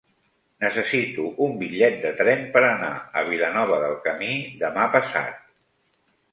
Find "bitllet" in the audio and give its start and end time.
1.59-1.99